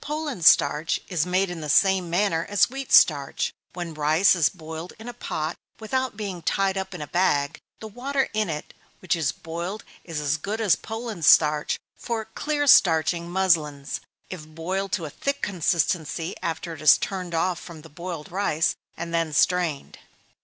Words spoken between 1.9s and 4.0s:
manner as wheat starch. When